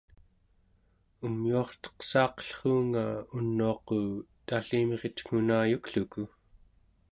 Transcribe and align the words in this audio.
umyuarteqsaaqellruunga 1.27 3.05
unuaqu 3.37 3.97
tallimiritngunayukluku 4.47 6.21